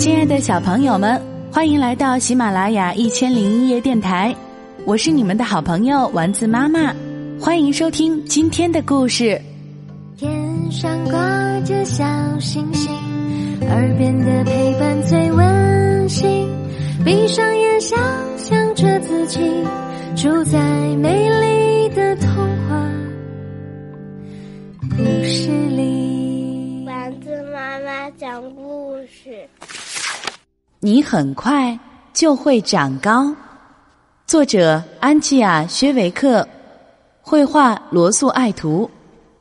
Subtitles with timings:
[0.00, 1.20] 亲爱的小朋友们，
[1.52, 4.34] 欢迎来到喜马拉雅一千零一夜电台，
[4.86, 6.96] 我是你们的好朋友丸子妈妈，
[7.38, 9.38] 欢迎收听今天的故事。
[10.16, 12.02] 天上挂着小
[12.38, 12.90] 星星，
[13.68, 16.48] 耳边的陪伴最温馨。
[17.04, 17.98] 闭上眼，想
[18.38, 19.38] 象着自己
[20.16, 20.58] 住在
[20.96, 22.30] 美丽的童
[22.66, 22.90] 话
[24.96, 26.86] 故事里。
[26.86, 29.46] 丸子妈妈讲故事。
[30.82, 31.78] 你很快
[32.14, 33.36] 就会长高。
[34.26, 36.48] 作者：安琪亚·薛维克，
[37.20, 38.90] 绘画：罗素·爱图，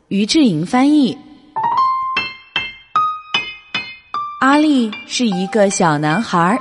[0.09, 1.17] 于志莹翻译。
[4.41, 6.59] 阿力是一个小男孩，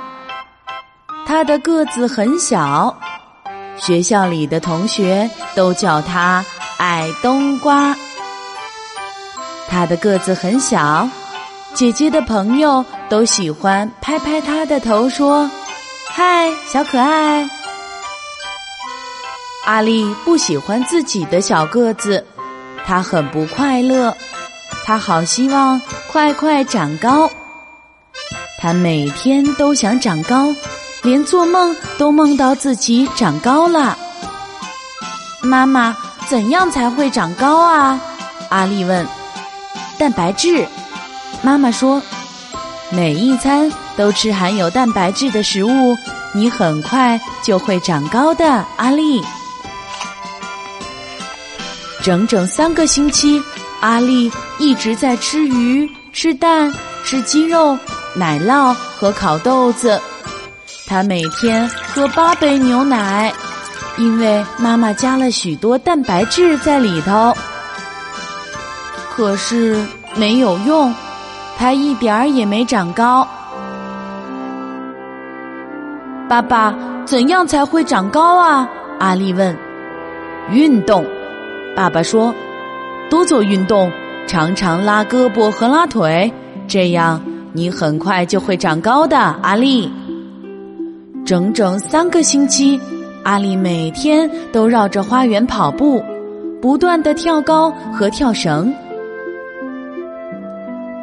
[1.25, 2.97] 他的个子很小，
[3.75, 6.45] 学校里的同学都叫他
[6.77, 7.93] 矮冬瓜。
[9.67, 11.05] 他的个子很小。
[11.73, 15.49] 姐姐的朋友都喜欢拍拍他的头，说
[16.13, 17.49] ：“嗨，小可爱。”
[19.65, 22.25] 阿丽不喜欢自己的小个子，
[22.85, 24.15] 她很不快乐，
[24.85, 27.29] 她好希望快快长高。
[28.59, 30.53] 她每天都想长高，
[31.01, 33.97] 连做梦都梦到自己长高了。
[35.41, 35.95] 妈妈，
[36.27, 37.99] 怎样才会长高啊？
[38.49, 39.07] 阿丽问。
[39.97, 40.67] 蛋白质。
[41.41, 42.01] 妈妈说
[42.91, 45.95] ：“每一餐都吃含有蛋白质的食物，
[46.33, 49.23] 你很快就会长高的。”阿丽，
[52.01, 53.41] 整整三个星期，
[53.79, 56.73] 阿丽一直在吃鱼、吃蛋、
[57.05, 57.77] 吃鸡肉、
[58.15, 60.01] 奶酪和烤豆子。
[60.87, 63.31] 她每天喝八杯牛奶，
[63.97, 67.37] 因为妈妈加了许多蛋白质在里头。
[69.15, 69.85] 可是
[70.15, 70.91] 没有用。
[71.59, 73.27] 他一点儿也没长高。
[76.29, 76.73] 爸爸，
[77.03, 78.65] 怎样才会长高啊？
[78.97, 79.53] 阿丽问。
[80.53, 81.05] 运动，
[81.75, 82.33] 爸爸说，
[83.09, 83.91] 多做运动，
[84.25, 86.31] 常常拉胳膊和拉腿，
[86.65, 87.21] 这样
[87.51, 89.17] 你很快就会长高的。
[89.17, 89.91] 阿丽，
[91.25, 92.79] 整整三个星期，
[93.23, 96.01] 阿丽每天都绕着花园跑步，
[96.61, 98.73] 不断的跳高和跳绳。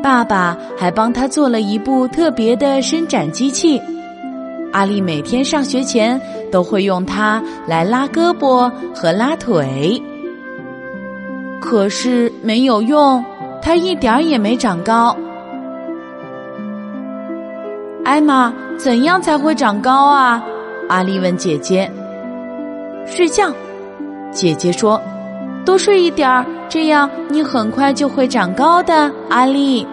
[0.06, 3.82] 爸爸还帮他做了一部特别的伸展机器，
[4.72, 6.20] 阿丽每天上学前
[6.52, 10.00] 都会用它来拉胳膊和拉腿。
[11.60, 13.24] 可是没有用，
[13.60, 15.16] 他一点儿也没长高。
[18.04, 20.40] 艾玛，怎样才会长高啊？
[20.88, 21.90] 阿丽问姐姐。
[23.06, 23.52] 睡觉，
[24.30, 25.02] 姐姐说，
[25.64, 29.10] 多睡一点儿，这样你很快就会长高的。
[29.28, 29.84] 阿丽。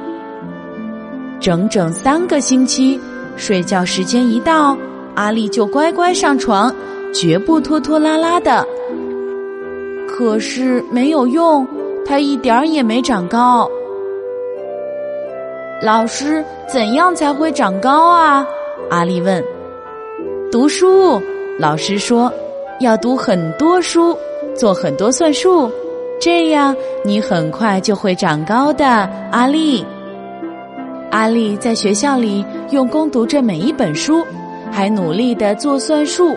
[1.43, 2.97] 整整三个星期，
[3.35, 4.77] 睡觉时间一到，
[5.13, 6.73] 阿丽就乖乖上床，
[7.13, 8.65] 绝不拖拖拉拉的。
[10.07, 11.67] 可是没有用，
[12.05, 13.69] 她一点儿也没长高。
[15.81, 18.47] 老师，怎样才会长高啊？
[18.89, 19.43] 阿丽问。
[20.49, 21.21] 读书，
[21.59, 22.31] 老师说，
[22.79, 24.17] 要读很多书，
[24.55, 25.69] 做很多算术，
[26.21, 28.85] 这样你很快就会长高的。
[29.29, 29.85] 阿丽。
[31.13, 34.25] 阿丽在学校里用功读着每一本书，
[34.71, 36.35] 还努力的做算术。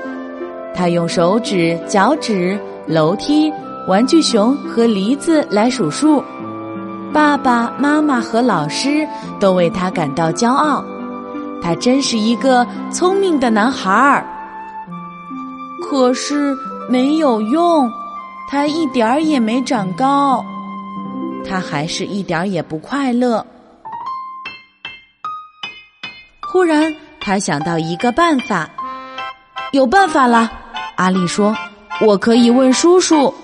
[0.74, 3.50] 她用手指、脚趾、楼梯、
[3.88, 6.22] 玩具熊和梨子来数数。
[7.10, 9.08] 爸爸妈妈和老师
[9.40, 10.84] 都为他感到骄傲。
[11.62, 14.26] 他真是一个聪明的男孩儿。
[15.88, 16.54] 可是
[16.86, 17.90] 没有用，
[18.50, 20.44] 他一点儿也没长高。
[21.48, 23.42] 他还是一点儿也不快乐。
[26.56, 28.66] 忽然，他想到一个办法，
[29.72, 30.50] 有办法了。
[30.94, 31.54] 阿丽说
[32.00, 33.34] ：“我可以问叔叔。”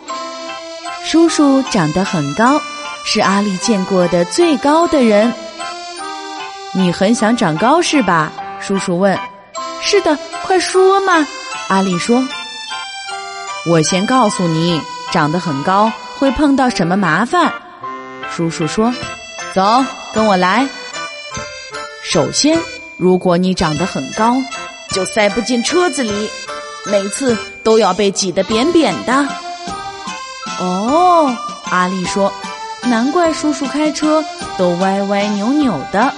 [1.05, 2.59] 叔叔长得很高，
[3.05, 5.31] 是阿丽见过的最高的人。
[6.73, 8.33] 你很想长高是吧？
[8.63, 9.19] 叔叔问。
[9.83, 11.27] “是的，快说嘛。”
[11.69, 12.27] 阿丽说。
[13.69, 17.53] “我先告诉你，长得很高会碰到什么麻烦。”
[18.35, 18.91] 叔叔说。
[19.53, 19.85] “走，
[20.15, 20.67] 跟我来。
[22.03, 22.59] 首先。”
[23.03, 24.37] 如果你长得很高，
[24.93, 26.31] 就塞不进车子里，
[26.87, 29.27] 每次都要被挤得扁扁的。
[30.61, 31.29] 哦，
[31.65, 32.33] 阿丽说
[32.87, 34.25] ：“难怪叔叔开车
[34.57, 36.15] 都歪歪扭扭的。”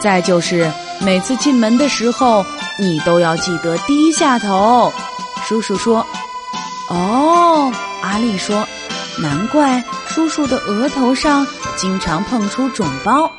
[0.00, 2.42] 再就是每次进门的时候，
[2.78, 4.90] 你都要记得低下头。
[5.46, 6.06] 叔叔说
[6.88, 7.70] ：“哦，
[8.02, 8.66] 阿丽说，
[9.20, 11.46] 难怪叔叔的额头上
[11.76, 13.30] 经常碰出肿包。”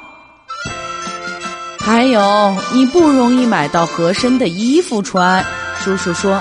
[1.90, 5.44] 还有，你不容易买到合身的衣服穿。
[5.80, 6.40] 叔叔说：“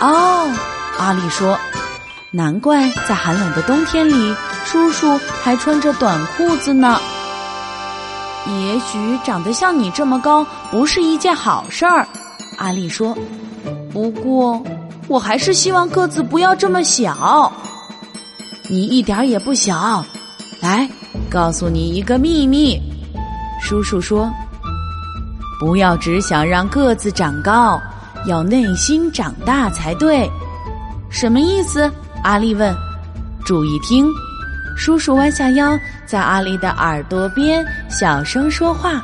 [0.00, 0.50] 哦。”
[0.98, 1.58] 阿丽说
[2.32, 4.34] ：“难怪在寒冷的冬天里，
[4.64, 6.98] 叔叔还穿着短裤子呢。
[8.46, 12.08] 也许长得像你这么高不是一件好事儿。”
[12.56, 13.14] 阿丽说
[13.92, 14.64] ：“不过，
[15.06, 17.52] 我还是希望个子不要这么小。
[18.70, 20.02] 你一点也不小。
[20.62, 20.88] 来，
[21.28, 22.80] 告诉你一个秘密。”
[23.60, 24.32] 叔叔说。
[25.62, 27.80] 不要只想让个子长高，
[28.26, 30.28] 要内心长大才对。
[31.08, 31.88] 什么意思？
[32.24, 32.74] 阿丽问。
[33.44, 34.12] 注意听，
[34.76, 39.00] 叔叔弯下腰，在阿丽的耳朵边小声说话。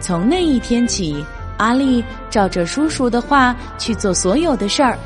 [0.00, 1.24] 从那一天起，
[1.56, 4.98] 阿丽照着叔叔的话去做所有的事儿。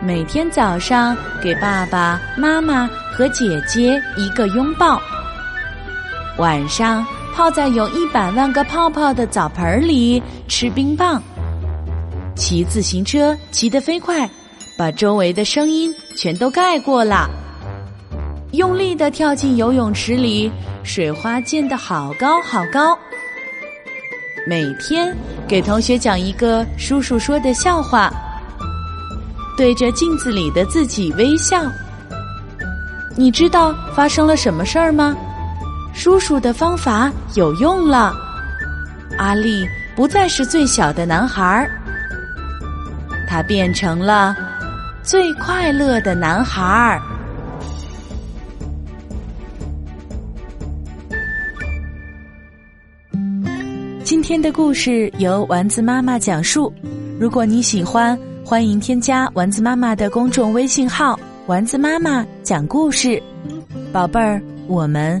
[0.00, 5.02] 每天早上给爸爸妈妈和姐姐一个拥抱。
[6.36, 7.04] 晚上。
[7.38, 11.22] 泡在有一百万个泡泡的澡盆里吃冰棒，
[12.34, 14.28] 骑自行车骑得飞快，
[14.76, 17.30] 把周围的声音全都盖过了。
[18.50, 20.50] 用力的跳进游泳池里，
[20.82, 22.98] 水花溅得好高好高。
[24.44, 28.12] 每天给同学讲一个叔叔说的笑话，
[29.56, 31.62] 对着镜子里的自己微笑。
[33.14, 35.16] 你知道发生了什么事儿吗？
[35.98, 38.14] 叔叔的方法有用了，
[39.16, 39.66] 阿力
[39.96, 41.68] 不再是最小的男孩儿，
[43.26, 44.36] 他变成了
[45.02, 47.02] 最快乐的男孩儿。
[54.04, 56.72] 今天的故事由丸子妈妈讲述。
[57.18, 61.18] 如果你喜欢，欢迎添加丸子妈妈的公众微信号
[61.48, 63.20] “丸子妈妈讲故事”，
[63.92, 65.20] 宝贝儿，我们。